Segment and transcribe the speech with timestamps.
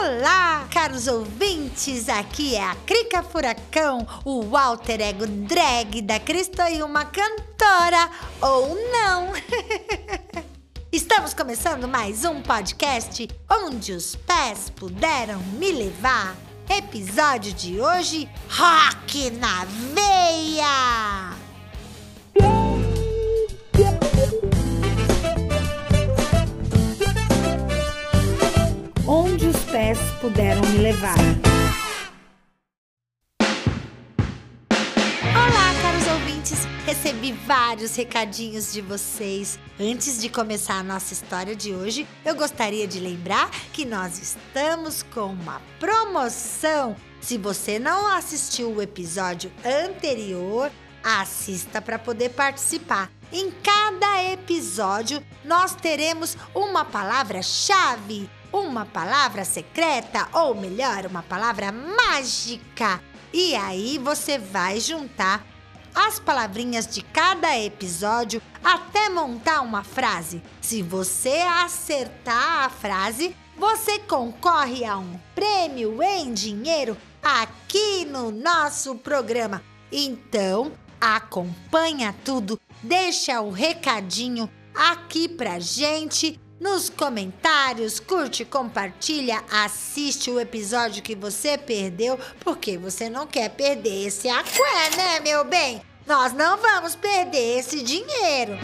[0.00, 2.08] Olá, caros ouvintes!
[2.08, 8.08] Aqui é a Crica Furacão, o alter ego drag da Cristo e uma cantora,
[8.40, 9.32] ou não!
[10.92, 16.36] Estamos começando mais um podcast onde os pés puderam me levar.
[16.70, 21.37] Episódio de hoje: Rock na Veia!
[29.08, 31.16] Onde os pés puderam me levar.
[35.32, 36.66] Olá, caros ouvintes!
[36.84, 39.58] Recebi vários recadinhos de vocês.
[39.80, 45.02] Antes de começar a nossa história de hoje, eu gostaria de lembrar que nós estamos
[45.02, 46.94] com uma promoção.
[47.18, 50.70] Se você não assistiu o episódio anterior,
[51.08, 53.10] assista para poder participar.
[53.32, 63.00] Em cada episódio, nós teremos uma palavra-chave uma palavra secreta ou melhor, uma palavra mágica.
[63.32, 65.44] E aí você vai juntar
[65.94, 70.42] as palavrinhas de cada episódio até montar uma frase.
[70.60, 78.94] Se você acertar a frase, você concorre a um prêmio em dinheiro aqui no nosso
[78.94, 79.62] programa.
[79.90, 90.40] Então, acompanha tudo, deixa o recadinho aqui pra gente nos comentários, curte, compartilha, assiste o
[90.40, 95.80] episódio que você perdeu, porque você não quer perder esse aqué, né, meu bem?
[96.06, 98.58] Nós não vamos perder esse dinheiro.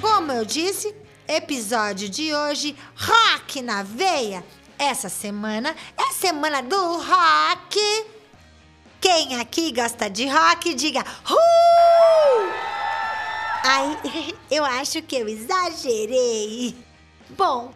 [0.00, 0.94] Como eu disse,
[1.26, 4.44] episódio de hoje, rock na veia.
[4.78, 7.80] Essa semana é semana do rock.
[9.10, 12.52] Quem aqui gosta de rock, diga uh!
[13.64, 13.98] Ai,
[14.50, 16.76] eu acho que eu exagerei.
[17.30, 17.72] Bom,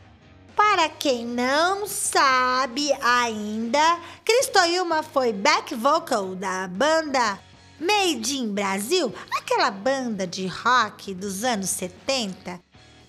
[0.54, 7.40] para quem não sabe ainda, Cristoilma foi back vocal da banda
[7.80, 12.60] Made in Brasil, aquela banda de rock dos anos 70.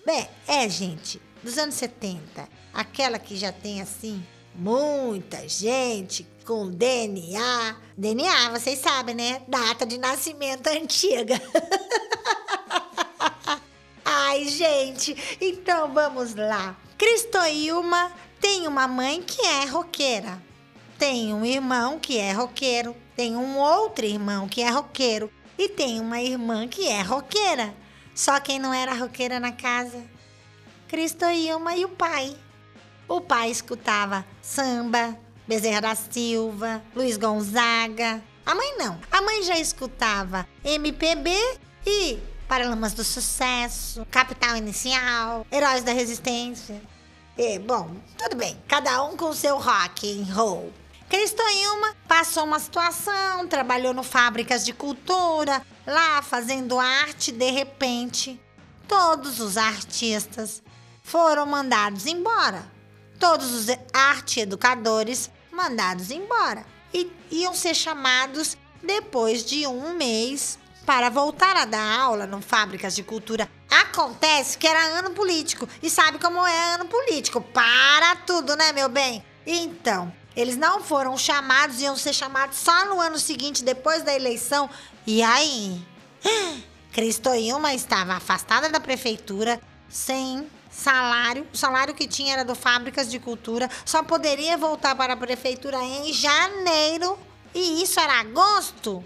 [0.06, 2.48] Bem, é, gente, dos anos 70.
[2.72, 7.76] Aquela que já tem assim muita gente com DNA.
[7.96, 9.42] DNA, vocês sabem, né?
[9.48, 11.40] Data de nascimento antiga.
[14.04, 16.76] Ai, gente, então vamos lá.
[16.98, 20.40] Cristoilma tem uma mãe que é roqueira.
[20.98, 22.94] Tem um irmão que é roqueiro.
[23.16, 25.30] Tem um outro irmão que é roqueiro.
[25.56, 27.74] E tem uma irmã que é roqueira.
[28.14, 30.02] Só quem não era roqueira na casa?
[30.88, 32.36] Cristoilma e o pai.
[33.08, 38.22] O pai escutava samba, Bezerra da Silva, Luiz Gonzaga.
[38.46, 38.98] A mãe não.
[39.10, 41.30] A mãe já escutava MPB
[41.86, 42.18] e
[42.48, 46.80] Paralamas do Sucesso, Capital Inicial, Heróis da Resistência.
[47.36, 50.72] E, bom, tudo bem, cada um com seu rock and roll.
[51.08, 58.40] Cristoilma passou uma situação, trabalhou no fábricas de cultura, lá fazendo arte, de repente,
[58.88, 60.62] todos os artistas
[61.02, 62.73] foram mandados embora.
[63.24, 66.66] Todos os arte educadores mandados embora.
[66.92, 72.94] E iam ser chamados depois de um mês para voltar a dar aula no Fábricas
[72.94, 73.50] de Cultura.
[73.70, 75.66] Acontece que era ano político.
[75.82, 77.40] E sabe como é ano político?
[77.40, 79.24] Para tudo, né, meu bem?
[79.46, 84.68] Então, eles não foram chamados, iam ser chamados só no ano seguinte, depois da eleição.
[85.06, 85.82] E aí?
[86.92, 89.58] Cristoilma estava afastada da prefeitura,
[89.88, 91.46] sem salário.
[91.52, 93.70] O salário que tinha era do Fábricas de Cultura.
[93.84, 97.18] Só poderia voltar para a prefeitura em janeiro.
[97.54, 99.02] E isso era agosto.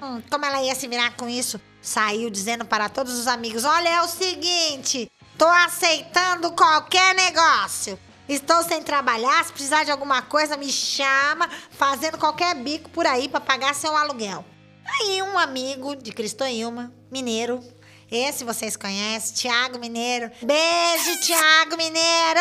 [0.00, 1.60] Hum, como ela ia se virar com isso?
[1.82, 7.98] Saiu dizendo para todos os amigos: Olha, é o seguinte, tô aceitando qualquer negócio.
[8.26, 13.28] Estou sem trabalhar, se precisar de alguma coisa, me chama, fazendo qualquer bico por aí
[13.28, 14.42] para pagar seu aluguel.
[14.86, 17.62] Aí um amigo de Cristoilma, mineiro,
[18.10, 20.30] esse vocês conhecem, Tiago Mineiro.
[20.42, 22.40] Beijo, Tiago Mineiro!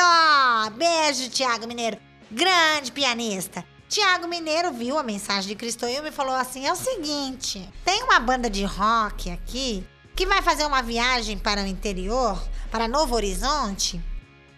[0.76, 1.98] Beijo, Tiago Mineiro.
[2.30, 3.66] Grande pianista.
[3.88, 8.20] Tiago Mineiro viu a mensagem de Cristoilma e falou assim: é o seguinte, tem uma
[8.20, 9.86] banda de rock aqui
[10.16, 12.42] que vai fazer uma viagem para o interior,
[12.72, 14.02] para Novo Horizonte,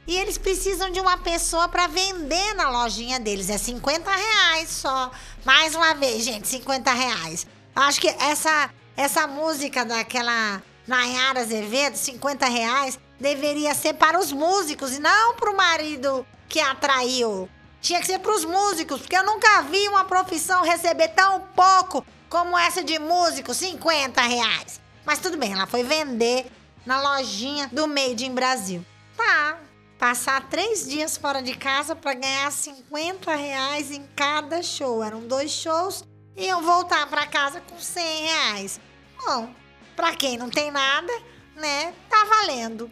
[0.07, 3.49] e eles precisam de uma pessoa para vender na lojinha deles.
[3.49, 5.11] É 50 reais só.
[5.43, 7.47] Mais uma vez, gente, 50 reais.
[7.75, 14.95] Acho que essa, essa música daquela Nayara Azevedo, 50 reais, deveria ser para os músicos
[14.95, 17.49] e não para o marido que atraiu
[17.85, 22.03] tinha que ser para os músicos, porque eu nunca vi uma profissão receber tão pouco
[22.27, 24.81] como essa de músico, 50 reais.
[25.05, 26.51] Mas tudo bem, ela foi vender
[26.83, 28.83] na lojinha do Made in Brasil.
[29.15, 29.59] Tá,
[29.99, 35.03] passar três dias fora de casa para ganhar 50 reais em cada show.
[35.03, 36.03] Eram dois shows
[36.35, 38.79] e eu voltar para casa com 100 reais.
[39.23, 39.53] Bom,
[39.95, 41.11] para quem não tem nada,
[41.55, 42.91] né, tá valendo.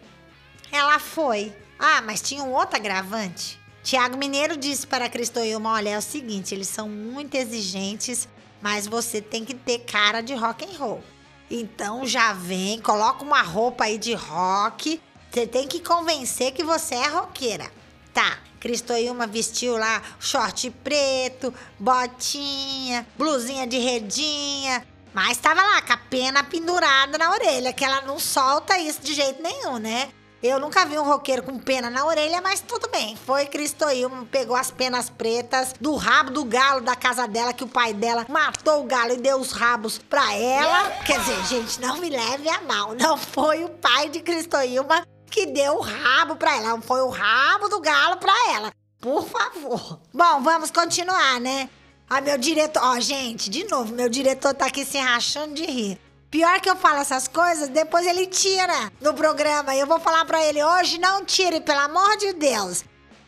[0.72, 1.54] Ela foi.
[1.78, 3.60] Ah, mas tinha um outro agravante.
[3.84, 8.28] Tiago Mineiro disse para Cristoilma, olha, é o seguinte, eles são muito exigentes,
[8.62, 11.04] mas você tem que ter cara de rock and roll.
[11.52, 15.02] Então já vem, coloca uma roupa aí de rock.
[15.30, 17.70] Você tem que convencer que você é roqueira.
[18.14, 25.98] Tá, Cristoilma vestiu lá short preto, botinha, blusinha de redinha, mas tava lá com a
[25.98, 30.10] pena pendurada na orelha, que ela não solta isso de jeito nenhum, né?
[30.44, 33.15] Eu nunca vi um roqueiro com pena na orelha, mas tudo bem.
[33.15, 37.68] Foi Cristoilma, pegou as penas pretas do rabo do galo da casa dela, que o
[37.68, 40.89] pai dela matou o galo e deu os rabos pra ela.
[41.06, 42.94] Quer dizer, gente, não me leve a mal.
[42.94, 46.71] Não foi o pai de Cristoilma que deu o rabo pra ela.
[46.71, 48.69] Não foi o rabo do galo pra ela.
[49.00, 50.01] Por favor.
[50.13, 51.69] Bom, vamos continuar, né?
[52.10, 52.82] Ah, meu diretor.
[52.84, 56.00] Ó, gente, de novo, meu diretor tá aqui se rachando de rir.
[56.30, 59.76] Pior que eu falo essas coisas, depois ele tira no programa.
[59.76, 62.84] E eu vou falar pra ele: hoje não tire, pelo amor de Deus.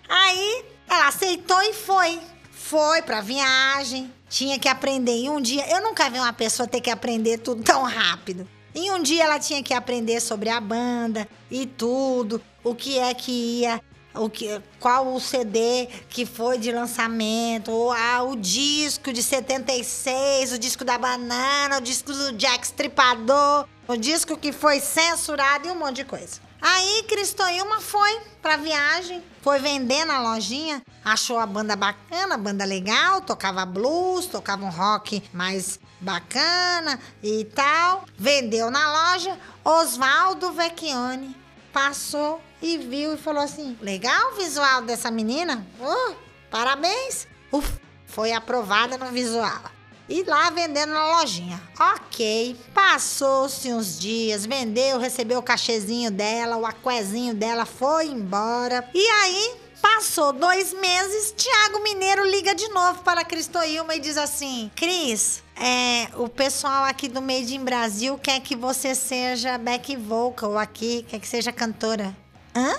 [0.09, 2.19] Aí ela aceitou e foi.
[2.51, 4.11] Foi pra viagem.
[4.27, 5.67] Tinha que aprender em um dia.
[5.69, 8.47] Eu nunca vi uma pessoa ter que aprender tudo tão rápido.
[8.73, 13.13] Em um dia ela tinha que aprender sobre a banda e tudo, o que é
[13.13, 13.81] que ia
[14.17, 20.53] o que, qual o CD que foi de lançamento, ou ah, o disco de 76,
[20.53, 25.71] o disco da banana, o disco do Jack Stripador, o disco que foi censurado e
[25.71, 26.45] um monte de coisa.
[26.61, 32.65] Aí Cristoilma foi pra viagem, foi vender na lojinha, achou a banda bacana, a banda
[32.65, 38.05] legal, tocava blues, tocava um rock mais bacana e tal.
[38.17, 41.35] Vendeu na loja, Oswaldo Vecchione
[41.71, 45.65] passou e viu e falou assim: legal o visual dessa menina?
[45.79, 46.15] Oh,
[46.49, 47.27] parabéns!
[47.51, 47.71] Uf,
[48.07, 49.61] foi aprovada no visual.
[50.07, 51.61] E lá vendendo na lojinha.
[51.79, 58.87] Ok, passou-se uns dias, vendeu, recebeu o cachezinho dela, o aquezinho dela, foi embora.
[58.93, 64.71] E aí, passou dois meses, Tiago Mineiro liga de novo para Cristoilma e diz assim:
[64.75, 70.57] Cris, é, o pessoal aqui do Made in Brasil quer que você seja back vocal
[70.57, 72.15] aqui, quer que seja cantora.
[72.55, 72.77] Hã?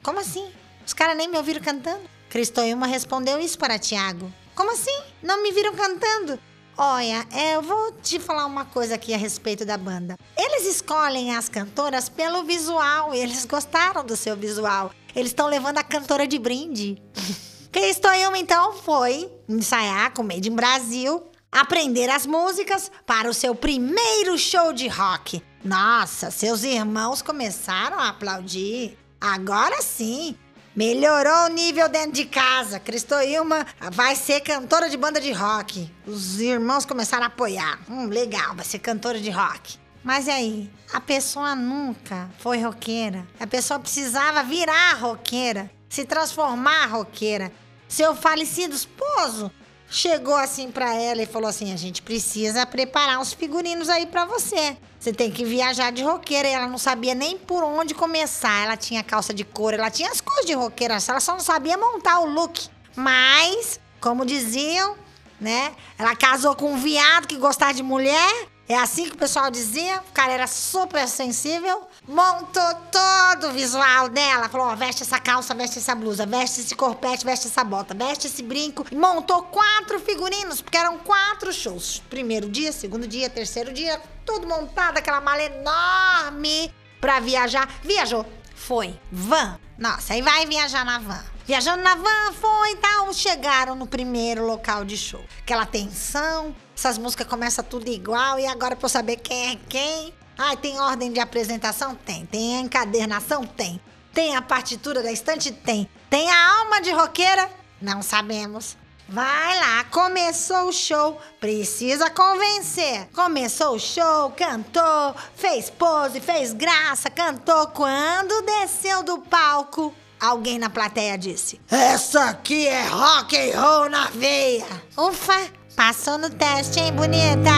[0.00, 0.48] Como assim?
[0.86, 2.08] Os caras nem me ouviram cantando?
[2.30, 4.32] Cristoilma respondeu isso para Tiago.
[4.54, 4.96] Como assim?
[5.20, 6.38] Não me viram cantando?
[6.76, 10.16] Olha, é, eu vou te falar uma coisa aqui a respeito da banda.
[10.36, 14.92] Eles escolhem as cantoras pelo visual e eles gostaram do seu visual.
[15.16, 17.02] Eles estão levando a cantora de brinde.
[17.72, 24.38] Cristoilma então foi ensaiar com Made in Brasil, aprender as músicas para o seu primeiro
[24.38, 25.42] show de rock.
[25.64, 28.96] Nossa, seus irmãos começaram a aplaudir.
[29.20, 30.36] Agora sim,
[30.76, 32.78] melhorou o nível dentro de casa.
[32.78, 35.92] Cristoilma vai ser cantora de banda de rock.
[36.06, 37.80] Os irmãos começaram a apoiar.
[37.90, 39.76] Hum, legal, vai ser cantora de rock.
[40.04, 40.70] Mas e aí?
[40.92, 43.26] A pessoa nunca foi roqueira.
[43.40, 47.52] A pessoa precisava virar roqueira, se transformar roqueira.
[47.88, 49.50] Seu falecido esposo
[49.90, 54.24] chegou assim para ela e falou assim: "A gente precisa preparar uns figurinos aí para
[54.24, 54.76] você.
[54.98, 56.48] Você tem que viajar de roqueira".
[56.48, 58.64] E ela não sabia nem por onde começar.
[58.64, 61.76] Ela tinha calça de couro, ela tinha as coisas de roqueira, ela só não sabia
[61.76, 62.68] montar o look.
[62.96, 64.96] Mas, como diziam,
[65.40, 65.74] né?
[65.98, 70.00] Ela casou com um viado que gostava de mulher é assim que o pessoal dizia.
[70.08, 71.88] O cara era super sensível.
[72.06, 74.48] Montou todo o visual dela.
[74.48, 78.42] Falou: veste essa calça, veste essa blusa, veste esse corpete, veste essa bota, veste esse
[78.42, 78.84] brinco.
[78.94, 82.02] Montou quatro figurinos, porque eram quatro shows.
[82.10, 87.66] Primeiro dia, segundo dia, terceiro dia, tudo montado, aquela mala enorme pra viajar.
[87.82, 88.26] Viajou.
[88.54, 88.98] Foi.
[89.10, 89.58] Van.
[89.78, 91.37] Nossa, aí vai viajar na van.
[91.48, 93.10] Viajando na van, foi e tal.
[93.14, 95.24] Chegaram no primeiro local de show.
[95.38, 98.38] Aquela tensão, essas músicas começam tudo igual.
[98.38, 100.12] E agora pra eu saber quem é quem.
[100.36, 101.94] Ah, tem ordem de apresentação?
[101.94, 102.26] Tem.
[102.26, 103.46] Tem a encadernação?
[103.46, 103.80] Tem.
[104.12, 105.50] Tem a partitura da estante?
[105.50, 105.88] Tem.
[106.10, 107.50] Tem a alma de roqueira?
[107.80, 108.76] Não sabemos.
[109.08, 113.08] Vai lá, começou o show, precisa convencer.
[113.14, 117.68] Começou o show, cantou, fez pose, fez graça, cantou.
[117.68, 124.06] Quando desceu do palco, alguém na plateia disse: Essa aqui é rock and roll na
[124.06, 124.66] veia.
[124.96, 127.50] Ufa, passou no teste, hein, bonita?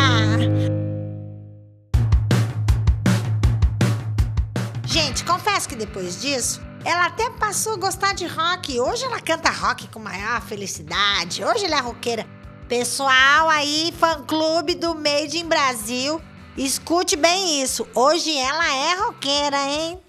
[4.85, 8.81] Gente, confesso que depois disso, ela até passou a gostar de rock.
[8.81, 11.45] Hoje ela canta rock com maior felicidade.
[11.45, 12.27] Hoje ela é roqueira.
[12.69, 16.21] Pessoal aí, fã-clube do Made in Brasil,
[16.57, 17.87] escute bem isso.
[17.95, 20.01] Hoje ela é roqueira, hein?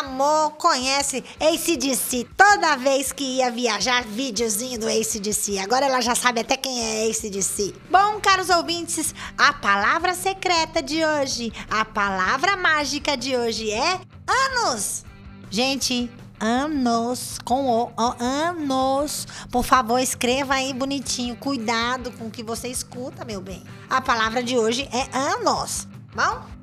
[0.00, 2.26] Amor conhece ACDC.
[2.36, 5.58] Toda vez que ia viajar, videozinho do ACDC.
[5.58, 7.74] Agora ela já sabe até quem é ACDC.
[7.90, 15.04] Bom, caros ouvintes, a palavra secreta de hoje, a palavra mágica de hoje é anos.
[15.50, 19.26] Gente, anos com o, o, anos.
[19.50, 21.36] Por favor, escreva aí bonitinho.
[21.36, 23.62] Cuidado com o que você escuta, meu bem.
[23.88, 25.86] A palavra de hoje é anos.
[26.14, 26.57] Bom?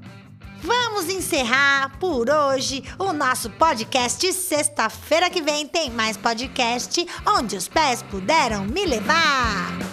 [0.66, 4.34] Vamos encerrar por hoje o nosso podcast.
[4.34, 7.06] Sexta-feira que vem tem mais podcast
[7.38, 9.85] onde os pés puderam me levar.